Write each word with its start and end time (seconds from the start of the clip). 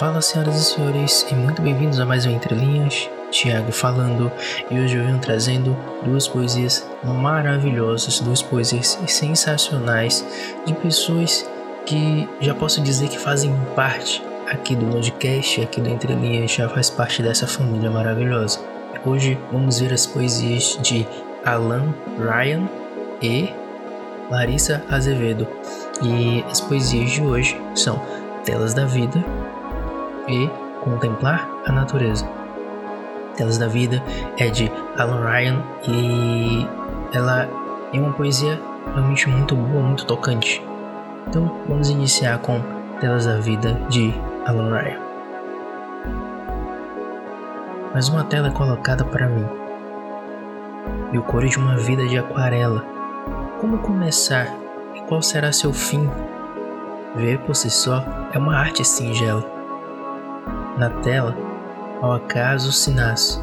Fala, 0.00 0.22
senhoras 0.22 0.56
e 0.56 0.64
senhores, 0.64 1.26
e 1.30 1.34
muito 1.34 1.60
bem-vindos 1.60 2.00
a 2.00 2.06
mais 2.06 2.24
um 2.24 2.30
Entre 2.30 2.54
Linhas. 2.54 3.10
Tiago 3.30 3.70
falando, 3.70 4.32
e 4.70 4.80
hoje 4.80 4.96
eu 4.96 5.04
venho 5.04 5.18
trazendo 5.18 5.76
duas 6.02 6.26
poesias 6.26 6.88
maravilhosas, 7.04 8.18
duas 8.18 8.40
poesias 8.40 8.98
sensacionais 9.06 10.24
de 10.64 10.72
pessoas 10.72 11.46
que 11.84 12.26
já 12.40 12.54
posso 12.54 12.80
dizer 12.80 13.10
que 13.10 13.18
fazem 13.18 13.54
parte 13.76 14.22
aqui 14.46 14.74
do 14.74 14.86
podcast, 14.86 15.60
aqui 15.60 15.82
do 15.82 15.90
Entre 15.90 16.14
Linhas, 16.14 16.50
já 16.50 16.66
faz 16.66 16.88
parte 16.88 17.22
dessa 17.22 17.46
família 17.46 17.90
maravilhosa. 17.90 18.58
Hoje 19.04 19.38
vamos 19.52 19.80
ver 19.80 19.92
as 19.92 20.06
poesias 20.06 20.78
de 20.80 21.06
Alan 21.44 21.92
Ryan 22.18 22.66
e 23.20 23.50
Larissa 24.30 24.82
Azevedo. 24.88 25.46
E 26.02 26.42
as 26.50 26.58
poesias 26.58 27.10
de 27.10 27.20
hoje 27.20 27.60
são 27.74 28.00
Telas 28.46 28.72
da 28.72 28.86
Vida 28.86 29.22
e 30.30 30.50
Contemplar 30.80 31.48
a 31.66 31.72
Natureza. 31.72 32.26
Telas 33.36 33.58
da 33.58 33.68
Vida 33.68 34.02
é 34.38 34.48
de 34.48 34.70
Alan 34.96 35.20
Ryan 35.24 35.62
e 35.86 36.66
ela 37.12 37.48
é 37.92 37.98
uma 37.98 38.12
poesia 38.12 38.60
realmente 38.94 39.28
muito 39.28 39.54
boa, 39.54 39.82
muito 39.82 40.06
tocante. 40.06 40.62
Então 41.28 41.60
vamos 41.68 41.90
iniciar 41.90 42.38
com 42.38 42.60
Telas 43.00 43.26
da 43.26 43.38
Vida 43.38 43.74
de 43.88 44.14
Alan 44.46 44.74
Ryan. 44.74 45.00
Mais 47.92 48.08
uma 48.08 48.24
tela 48.24 48.48
é 48.48 48.52
colocada 48.52 49.04
para 49.04 49.28
mim 49.28 49.46
e 51.12 51.18
o 51.18 51.22
coro 51.22 51.48
de 51.48 51.58
uma 51.58 51.76
vida 51.76 52.06
de 52.06 52.18
aquarela. 52.18 52.84
Como 53.60 53.78
começar 53.78 54.48
e 54.94 55.00
qual 55.02 55.22
será 55.22 55.52
seu 55.52 55.72
fim? 55.72 56.08
Ver 57.16 57.38
por 57.40 57.54
si 57.54 57.68
só 57.70 58.04
é 58.32 58.38
uma 58.38 58.56
arte 58.56 58.84
singela. 58.84 59.59
Na 60.80 60.88
tela, 60.88 61.36
ao 62.00 62.14
acaso 62.14 62.72
se 62.72 62.90
nasce, 62.90 63.38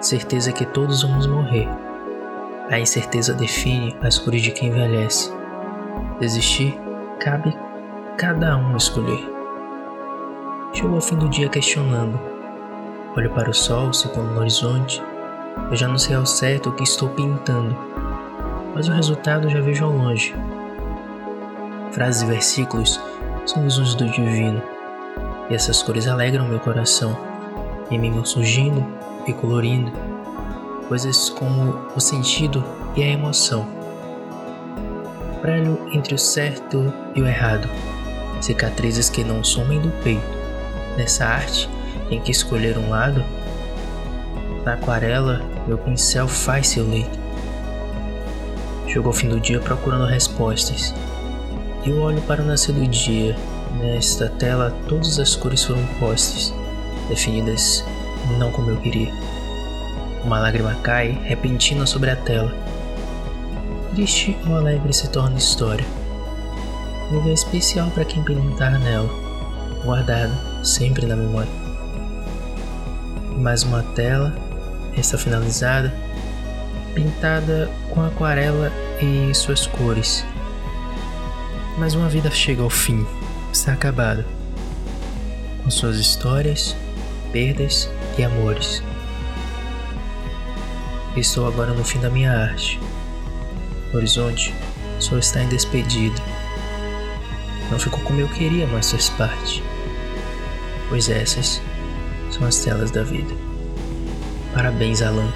certeza 0.00 0.52
que 0.52 0.64
todos 0.64 1.02
vamos 1.02 1.26
morrer. 1.26 1.68
A 2.70 2.78
incerteza 2.78 3.34
define 3.34 3.96
as 4.00 4.20
cores 4.20 4.40
de 4.40 4.52
quem 4.52 4.68
envelhece. 4.68 5.32
Desistir 6.20 6.78
cabe 7.18 7.52
cada 8.16 8.56
um 8.56 8.76
escolher. 8.76 9.20
Chegou 10.72 10.94
ao 10.94 11.00
fim 11.00 11.16
do 11.16 11.28
dia 11.28 11.48
questionando. 11.48 12.20
Olho 13.16 13.30
para 13.30 13.50
o 13.50 13.54
sol 13.54 13.92
se 13.92 14.06
pondo 14.10 14.30
no 14.30 14.38
horizonte. 14.38 15.02
Eu 15.72 15.76
já 15.76 15.88
não 15.88 15.98
sei 15.98 16.14
ao 16.14 16.24
certo 16.24 16.68
o 16.68 16.72
que 16.72 16.84
estou 16.84 17.08
pintando, 17.08 17.76
mas 18.76 18.86
o 18.86 18.92
resultado 18.92 19.50
já 19.50 19.60
vejo 19.60 19.84
ao 19.84 19.90
longe. 19.90 20.32
Frases 21.90 22.22
e 22.22 22.26
versículos 22.26 23.00
são 23.44 23.64
visões 23.64 23.96
do 23.96 24.08
divino, 24.08 24.62
e 25.50 25.54
essas 25.54 25.82
cores 25.82 26.06
alegram 26.06 26.48
meu 26.48 26.60
coração, 26.60 27.16
e 27.90 27.98
me 27.98 28.08
vão 28.08 28.24
surgindo 28.24 28.86
e 29.26 29.32
colorindo, 29.32 29.92
coisas 30.88 31.28
como 31.28 31.76
o 31.94 32.00
sentido 32.00 32.64
e 32.96 33.02
a 33.02 33.08
emoção. 33.08 33.66
Prelho 35.42 35.78
entre 35.92 36.14
o 36.14 36.18
certo 36.18 36.92
e 37.14 37.20
o 37.20 37.26
errado, 37.26 37.68
cicatrizes 38.40 39.10
que 39.10 39.24
não 39.24 39.42
somem 39.42 39.80
do 39.80 39.90
peito. 40.02 40.40
Nessa 40.96 41.24
arte, 41.24 41.68
em 42.10 42.20
que 42.20 42.30
escolher 42.30 42.78
um 42.78 42.90
lado, 42.90 43.24
na 44.64 44.74
aquarela, 44.74 45.40
meu 45.66 45.78
pincel 45.78 46.28
faz 46.28 46.68
seu 46.68 46.88
leito. 46.88 47.18
Chegou 48.86 49.10
o 49.10 49.14
fim 49.14 49.28
do 49.28 49.40
dia 49.40 49.60
procurando 49.60 50.04
respostas, 50.04 50.94
eu 51.84 52.02
olho 52.02 52.20
para 52.22 52.42
o 52.42 52.44
nascer 52.44 52.74
do 52.74 52.86
dia. 52.86 53.34
Nesta 53.78 54.28
tela, 54.28 54.74
todas 54.88 55.18
as 55.18 55.36
cores 55.36 55.64
foram 55.64 55.84
postas, 55.98 56.52
definidas 57.08 57.84
não 58.38 58.50
como 58.50 58.70
eu 58.70 58.76
queria. 58.78 59.12
Uma 60.24 60.38
lágrima 60.38 60.74
cai 60.82 61.12
repentina 61.24 61.86
sobre 61.86 62.10
a 62.10 62.16
tela. 62.16 62.52
Triste 63.94 64.36
ou 64.46 64.56
alegre 64.56 64.92
se 64.92 65.08
torna 65.08 65.38
história. 65.38 65.84
Um 67.10 67.16
lugar 67.16 67.32
especial 67.32 67.90
para 67.90 68.04
quem 68.04 68.22
pintar 68.22 68.78
nela, 68.78 69.08
guardado 69.84 70.32
sempre 70.64 71.06
na 71.06 71.16
memória. 71.16 71.50
Mais 73.36 73.62
uma 73.62 73.82
tela, 73.94 74.34
está 74.96 75.16
finalizada, 75.16 75.92
pintada 76.94 77.70
com 77.90 78.02
aquarela 78.02 78.70
e 79.00 79.34
suas 79.34 79.66
cores 79.66 80.24
mas 81.80 81.94
uma 81.94 82.08
vida 82.08 82.30
chega 82.30 82.62
ao 82.62 82.68
fim, 82.68 83.06
está 83.52 83.72
acabada, 83.72 84.24
com 85.62 85.70
suas 85.70 85.96
histórias, 85.96 86.76
perdas 87.32 87.88
e 88.16 88.22
amores. 88.22 88.82
Estou 91.16 91.46
agora 91.46 91.72
no 91.72 91.84
fim 91.84 91.98
da 92.00 92.08
minha 92.08 92.32
arte. 92.32 92.78
O 93.92 93.96
horizonte 93.96 94.54
só 95.00 95.18
está 95.18 95.42
em 95.42 95.48
despedida. 95.48 96.22
Não 97.70 97.78
ficou 97.78 98.00
como 98.00 98.20
eu 98.20 98.28
queria, 98.28 98.66
mas 98.68 98.90
faz 98.90 99.10
parte. 99.10 99.62
Pois 100.88 101.08
essas 101.08 101.60
são 102.30 102.46
as 102.46 102.58
telas 102.58 102.90
da 102.90 103.02
vida. 103.02 103.34
Parabéns, 104.54 105.02
Alan, 105.02 105.32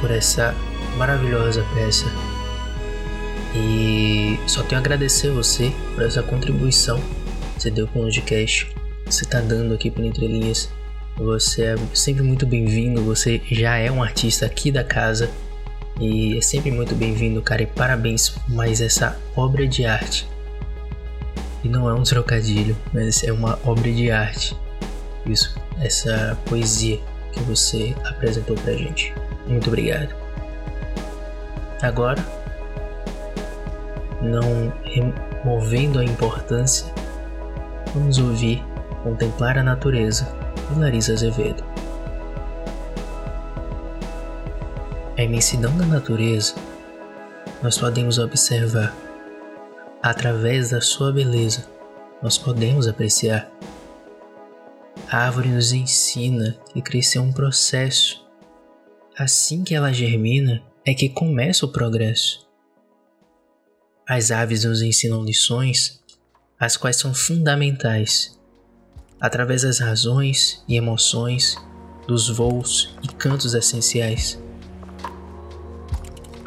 por 0.00 0.10
essa 0.10 0.54
maravilhosa 0.96 1.64
peça 1.74 2.06
e 3.54 4.38
só 4.46 4.62
tenho 4.62 4.80
a 4.80 4.82
agradecer 4.82 5.30
você 5.30 5.72
por 5.94 6.04
essa 6.04 6.22
contribuição 6.22 7.00
que 7.54 7.62
você 7.62 7.70
deu 7.70 7.86
com 7.88 8.00
o 8.00 8.02
podcast, 8.02 8.72
você 9.04 9.24
está 9.24 9.40
dando 9.40 9.74
aqui 9.74 9.90
por 9.90 10.04
Entre 10.04 10.26
Linhas. 10.26 10.70
Você 11.16 11.64
é 11.64 11.76
sempre 11.92 12.22
muito 12.22 12.46
bem-vindo, 12.46 13.02
você 13.02 13.42
já 13.50 13.76
é 13.76 13.90
um 13.90 14.02
artista 14.02 14.46
aqui 14.46 14.70
da 14.70 14.84
casa 14.84 15.28
e 16.00 16.38
é 16.38 16.40
sempre 16.40 16.70
muito 16.70 16.94
bem-vindo, 16.94 17.42
cara. 17.42 17.62
E 17.62 17.66
parabéns 17.66 18.34
mais 18.48 18.80
essa 18.80 19.18
obra 19.36 19.66
de 19.66 19.84
arte. 19.84 20.26
E 21.62 21.68
não 21.68 21.90
é 21.90 21.92
um 21.92 22.04
trocadilho, 22.04 22.76
mas 22.94 23.22
é 23.24 23.32
uma 23.32 23.58
obra 23.64 23.92
de 23.92 24.10
arte. 24.10 24.56
Isso, 25.26 25.54
essa 25.80 26.38
poesia 26.46 26.98
que 27.32 27.40
você 27.40 27.94
apresentou 28.04 28.56
pra 28.56 28.72
gente. 28.72 29.12
Muito 29.46 29.66
obrigado. 29.66 30.14
Agora 31.82 32.24
não 34.22 34.72
removendo 34.84 35.98
a 35.98 36.04
importância, 36.04 36.92
vamos 37.94 38.18
ouvir 38.18 38.62
Contemplar 39.02 39.56
a 39.56 39.62
Natureza, 39.62 40.28
de 40.70 40.78
Larissa 40.78 41.12
Azevedo. 41.12 41.64
A 45.16 45.22
imensidão 45.22 45.76
da 45.76 45.86
natureza 45.86 46.54
nós 47.62 47.76
podemos 47.76 48.18
observar. 48.18 48.94
Através 50.02 50.70
da 50.70 50.80
sua 50.80 51.12
beleza, 51.12 51.66
nós 52.22 52.38
podemos 52.38 52.88
apreciar. 52.88 53.50
A 55.10 55.18
árvore 55.18 55.48
nos 55.48 55.72
ensina 55.72 56.56
que 56.72 56.80
crescer 56.80 57.18
é 57.18 57.20
um 57.20 57.32
processo. 57.32 58.26
Assim 59.18 59.62
que 59.62 59.74
ela 59.74 59.92
germina, 59.92 60.62
é 60.86 60.94
que 60.94 61.08
começa 61.08 61.66
o 61.66 61.72
progresso. 61.72 62.49
As 64.12 64.32
aves 64.32 64.64
nos 64.64 64.82
ensinam 64.82 65.22
lições, 65.22 66.00
as 66.58 66.76
quais 66.76 66.96
são 66.96 67.14
fundamentais, 67.14 68.36
através 69.20 69.62
das 69.62 69.78
razões 69.78 70.64
e 70.66 70.76
emoções, 70.76 71.56
dos 72.08 72.28
voos 72.28 72.92
e 73.04 73.06
cantos 73.06 73.54
essenciais. 73.54 74.36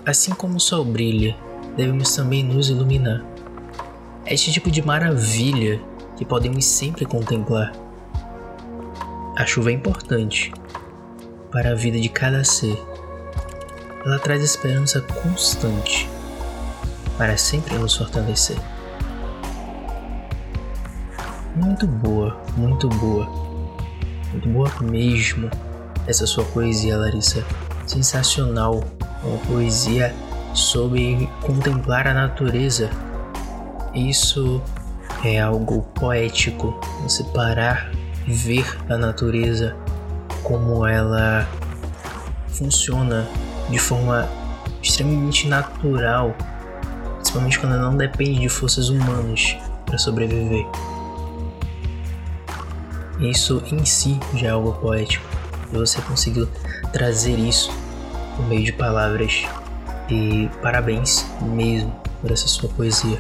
Assim 0.06 0.34
como 0.34 0.58
o 0.58 0.60
sol 0.60 0.84
brilha, 0.84 1.38
devemos 1.78 2.14
também 2.14 2.44
nos 2.44 2.68
iluminar. 2.68 3.26
É 4.26 4.34
este 4.34 4.52
tipo 4.52 4.70
de 4.70 4.86
maravilha 4.86 5.82
que 6.18 6.26
podemos 6.26 6.66
sempre 6.66 7.06
contemplar. 7.06 7.72
A 9.38 9.46
chuva 9.46 9.72
é 9.72 9.74
importante 9.74 10.52
para 11.50 11.72
a 11.72 11.76
vida 11.76 11.98
de 11.98 12.10
cada 12.10 12.44
ser. 12.44 12.78
Ela 14.06 14.20
traz 14.20 14.44
esperança 14.44 15.00
constante 15.00 16.12
para 17.18 17.38
sempre 17.38 17.78
nos 17.78 17.96
fortalecer. 17.96 18.58
Muito 21.56 21.86
boa, 21.86 22.42
muito 22.58 22.90
boa, 22.90 23.26
muito 24.32 24.50
boa 24.50 24.72
mesmo 24.82 25.50
essa 26.08 26.26
sua 26.26 26.44
poesia, 26.46 26.98
Larissa. 26.98 27.46
Sensacional, 27.86 28.84
uma 29.24 29.38
poesia 29.46 30.14
sobre 30.54 31.30
contemplar 31.42 32.08
a 32.08 32.14
natureza. 32.14 32.90
Isso 33.94 34.62
é 35.24 35.40
algo 35.40 35.84
poético, 35.94 36.80
você 37.02 37.24
parar 37.26 37.92
e 38.28 38.34
ver 38.34 38.66
a 38.90 38.98
natureza 38.98 39.76
como 40.44 40.86
ela 40.86 41.48
funciona 42.48 43.28
de 43.70 43.78
forma 43.78 44.28
extremamente 44.82 45.48
natural 45.48 46.36
principalmente 47.34 47.60
quando 47.60 47.80
não 47.80 47.98
depende 47.98 48.42
de 48.42 48.50
forças 48.50 48.90
humanas 48.90 49.58
para 49.88 49.98
sobreviver. 49.98 50.68
Isso 53.20 53.64
em 53.72 53.84
si 53.86 54.20
já 54.36 54.50
é 54.50 54.52
algo 54.52 54.74
poético. 54.74 55.26
E 55.72 55.76
você 55.76 56.00
conseguiu 56.02 56.48
trazer 56.92 57.40
isso 57.40 57.72
por 58.36 58.46
meio 58.46 58.64
de 58.64 58.72
palavras. 58.72 59.46
E 60.10 60.48
parabéns 60.62 61.26
mesmo 61.42 61.92
por 62.22 62.32
essa 62.32 62.48
sua 62.48 62.70
poesia. 62.70 63.20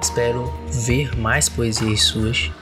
Espero 0.00 0.52
ver 0.70 1.16
mais 1.18 1.48
poesias 1.48 2.02
suas. 2.02 2.52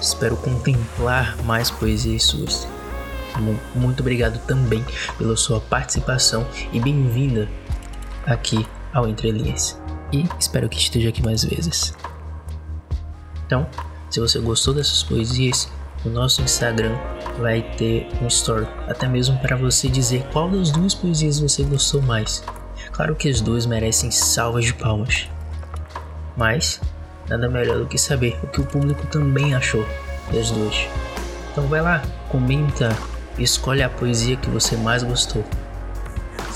Espero 0.00 0.36
contemplar 0.36 1.36
mais 1.44 1.70
poesias 1.70 2.24
suas. 2.24 2.66
Muito 3.74 4.00
obrigado 4.00 4.40
também 4.46 4.84
pela 5.16 5.36
sua 5.36 5.60
participação 5.60 6.44
e 6.72 6.80
bem-vinda 6.80 7.48
aqui 8.26 8.66
ao 8.92 9.08
Entre 9.08 9.30
Linhas. 9.30 9.80
E 10.12 10.24
espero 10.38 10.68
que 10.68 10.78
esteja 10.78 11.08
aqui 11.08 11.22
mais 11.22 11.44
vezes. 11.44 11.94
Então, 13.46 13.66
se 14.10 14.20
você 14.20 14.38
gostou 14.38 14.74
dessas 14.74 15.02
poesias, 15.02 15.68
o 16.04 16.08
nosso 16.08 16.42
Instagram 16.42 16.96
vai 17.38 17.62
ter 17.76 18.08
um 18.22 18.26
story, 18.28 18.66
até 18.88 19.08
mesmo 19.08 19.38
para 19.38 19.56
você 19.56 19.88
dizer 19.88 20.24
qual 20.32 20.48
das 20.48 20.70
duas 20.70 20.94
poesias 20.94 21.40
você 21.40 21.62
gostou 21.64 22.00
mais. 22.02 22.42
Claro 22.92 23.14
que 23.14 23.28
as 23.28 23.40
duas 23.40 23.66
merecem 23.66 24.10
salvas 24.10 24.64
de 24.64 24.74
palmas, 24.74 25.28
mas 26.36 26.80
nada 27.28 27.48
melhor 27.48 27.78
do 27.78 27.86
que 27.86 27.98
saber 27.98 28.38
o 28.42 28.46
que 28.46 28.60
o 28.60 28.66
público 28.66 29.06
também 29.06 29.54
achou 29.54 29.84
das 30.32 30.50
duas. 30.50 30.86
Então 31.52 31.66
vai 31.66 31.80
lá, 31.80 32.02
comenta, 32.28 32.96
escolhe 33.38 33.82
a 33.82 33.88
poesia 33.88 34.36
que 34.36 34.50
você 34.50 34.76
mais 34.76 35.02
gostou. 35.02 35.44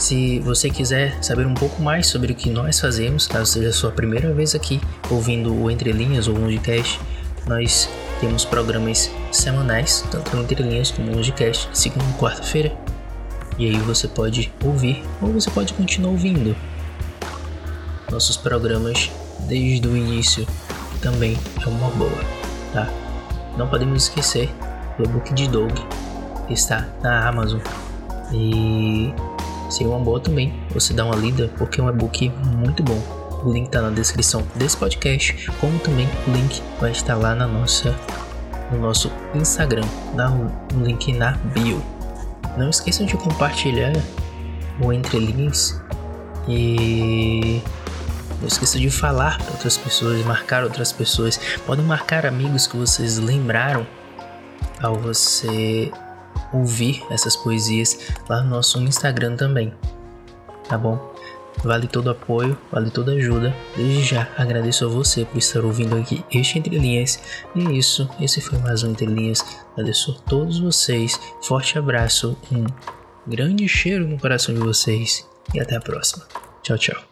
Se 0.00 0.40
você 0.40 0.70
quiser 0.70 1.22
saber 1.22 1.46
um 1.46 1.52
pouco 1.52 1.82
mais 1.82 2.06
sobre 2.06 2.32
o 2.32 2.34
que 2.34 2.48
nós 2.48 2.80
fazemos, 2.80 3.26
caso 3.26 3.52
seja 3.52 3.68
a 3.68 3.72
sua 3.72 3.92
primeira 3.92 4.32
vez 4.32 4.54
aqui 4.54 4.80
ouvindo 5.10 5.54
o 5.54 5.70
Entre 5.70 5.92
Linhas 5.92 6.26
ou 6.26 6.36
o 6.36 6.40
Longcast, 6.40 6.98
nós 7.46 7.86
temos 8.18 8.46
programas 8.46 9.10
semanais, 9.30 10.02
tanto 10.10 10.34
no 10.34 10.42
Entre 10.42 10.62
Linhas 10.62 10.90
como 10.90 11.10
no 11.10 11.18
Longcast, 11.18 11.68
segunda 11.74 12.06
e 12.08 12.18
quarta-feira. 12.18 12.72
E 13.58 13.66
aí 13.66 13.76
você 13.80 14.08
pode 14.08 14.50
ouvir 14.64 15.02
ou 15.20 15.34
você 15.34 15.50
pode 15.50 15.74
continuar 15.74 16.12
ouvindo 16.12 16.56
nossos 18.10 18.38
programas 18.38 19.10
desde 19.40 19.86
o 19.86 19.94
início 19.94 20.46
também 21.02 21.38
é 21.62 21.68
uma 21.68 21.90
boa, 21.90 22.24
tá? 22.72 22.88
Não 23.54 23.68
podemos 23.68 24.04
esquecer 24.04 24.50
do 24.96 25.04
e-book 25.04 25.34
de 25.34 25.46
Doug, 25.46 25.72
que 26.46 26.54
está 26.54 26.88
na 27.02 27.28
Amazon. 27.28 27.60
E 28.32 29.12
seria 29.70 29.92
uma 29.92 30.00
boa 30.00 30.20
também 30.20 30.52
você 30.72 30.92
dar 30.92 31.04
uma 31.04 31.16
lida, 31.16 31.50
porque 31.56 31.80
é 31.80 31.84
um 31.84 31.88
e-book 31.88 32.28
muito 32.56 32.82
bom. 32.82 33.00
O 33.44 33.52
link 33.52 33.66
está 33.66 33.80
na 33.80 33.90
descrição 33.90 34.46
desse 34.54 34.76
podcast, 34.76 35.50
como 35.60 35.78
também 35.78 36.08
o 36.26 36.30
link 36.30 36.62
vai 36.78 36.90
estar 36.90 37.14
lá 37.14 37.34
na 37.34 37.46
nossa, 37.46 37.94
no 38.70 38.78
nosso 38.78 39.10
Instagram, 39.34 39.86
dá 40.14 40.30
um 40.30 40.50
link 40.82 41.12
na 41.12 41.32
bio. 41.54 41.82
Não 42.58 42.68
esqueçam 42.68 43.06
de 43.06 43.16
compartilhar 43.16 43.92
o 44.80 44.92
Entre 44.92 45.18
Links 45.18 45.80
e 46.48 47.62
não 48.40 48.48
esqueça 48.48 48.78
de 48.78 48.90
falar 48.90 49.38
para 49.38 49.52
outras 49.52 49.76
pessoas, 49.76 50.24
marcar 50.24 50.64
outras 50.64 50.92
pessoas. 50.92 51.38
Podem 51.66 51.84
marcar 51.84 52.26
amigos 52.26 52.66
que 52.66 52.76
vocês 52.76 53.18
lembraram 53.18 53.86
ao 54.82 54.96
você 54.96 55.90
ouvir 56.52 57.02
essas 57.10 57.36
poesias 57.36 58.12
lá 58.28 58.42
no 58.42 58.50
nosso 58.50 58.78
Instagram 58.80 59.36
também. 59.36 59.72
Tá 60.68 60.78
bom? 60.78 61.10
Vale 61.62 61.86
todo 61.86 62.10
apoio, 62.10 62.56
vale 62.70 62.90
toda 62.90 63.12
ajuda. 63.12 63.54
Desde 63.76 64.02
já 64.02 64.28
agradeço 64.36 64.84
a 64.84 64.88
você 64.88 65.24
por 65.24 65.38
estar 65.38 65.64
ouvindo 65.64 65.96
aqui 65.96 66.24
este 66.32 66.58
Entre 66.58 66.78
Linhas. 66.78 67.20
E 67.54 67.66
é 67.66 67.72
isso, 67.72 68.08
esse 68.20 68.40
foi 68.40 68.58
mais 68.58 68.82
um 68.82 68.90
Entre 68.90 69.06
Linhas. 69.06 69.44
Agradeço 69.72 70.12
a 70.12 70.28
todos 70.28 70.58
vocês. 70.58 71.20
Forte 71.42 71.78
abraço, 71.78 72.36
um 72.50 72.64
grande 73.26 73.68
cheiro 73.68 74.06
no 74.06 74.18
coração 74.18 74.54
de 74.54 74.60
vocês 74.60 75.26
e 75.54 75.60
até 75.60 75.76
a 75.76 75.80
próxima. 75.80 76.26
Tchau, 76.62 76.78
tchau. 76.78 77.09